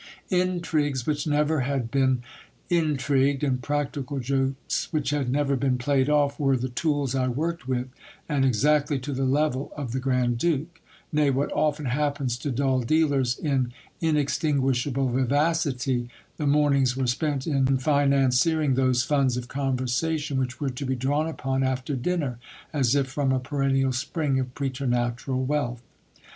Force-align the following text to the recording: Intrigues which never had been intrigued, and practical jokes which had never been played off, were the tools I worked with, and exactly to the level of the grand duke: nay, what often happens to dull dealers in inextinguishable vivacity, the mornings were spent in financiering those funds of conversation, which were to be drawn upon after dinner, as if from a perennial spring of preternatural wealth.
Intrigues 0.31 1.05
which 1.05 1.27
never 1.27 1.59
had 1.59 1.91
been 1.91 2.23
intrigued, 2.71 3.43
and 3.43 3.61
practical 3.61 4.17
jokes 4.19 4.91
which 4.91 5.11
had 5.11 5.29
never 5.29 5.55
been 5.55 5.77
played 5.77 6.09
off, 6.09 6.39
were 6.39 6.57
the 6.57 6.69
tools 6.69 7.13
I 7.13 7.27
worked 7.27 7.67
with, 7.67 7.85
and 8.27 8.43
exactly 8.43 8.97
to 8.97 9.13
the 9.13 9.25
level 9.25 9.71
of 9.77 9.91
the 9.91 9.99
grand 9.99 10.39
duke: 10.39 10.81
nay, 11.13 11.29
what 11.29 11.53
often 11.53 11.85
happens 11.85 12.35
to 12.39 12.49
dull 12.49 12.79
dealers 12.81 13.37
in 13.37 13.73
inextinguishable 14.01 15.07
vivacity, 15.09 16.09
the 16.37 16.47
mornings 16.47 16.97
were 16.97 17.05
spent 17.05 17.45
in 17.45 17.77
financiering 17.77 18.73
those 18.73 19.03
funds 19.03 19.37
of 19.37 19.47
conversation, 19.49 20.39
which 20.39 20.59
were 20.59 20.71
to 20.71 20.83
be 20.83 20.95
drawn 20.95 21.27
upon 21.27 21.61
after 21.61 21.95
dinner, 21.95 22.39
as 22.73 22.95
if 22.95 23.05
from 23.05 23.31
a 23.31 23.39
perennial 23.39 23.91
spring 23.91 24.39
of 24.39 24.55
preternatural 24.55 25.45
wealth. 25.45 25.83